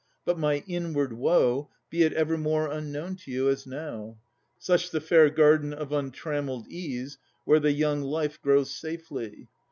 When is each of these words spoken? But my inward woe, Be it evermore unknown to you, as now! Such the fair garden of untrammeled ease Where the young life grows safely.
But 0.25 0.39
my 0.39 0.63
inward 0.65 1.13
woe, 1.13 1.69
Be 1.91 2.01
it 2.01 2.11
evermore 2.13 2.71
unknown 2.71 3.17
to 3.17 3.29
you, 3.31 3.47
as 3.49 3.67
now! 3.67 4.17
Such 4.57 4.89
the 4.89 4.99
fair 4.99 5.29
garden 5.29 5.73
of 5.73 5.91
untrammeled 5.91 6.67
ease 6.69 7.19
Where 7.45 7.59
the 7.59 7.71
young 7.71 8.01
life 8.01 8.41
grows 8.41 8.71
safely. 8.71 9.47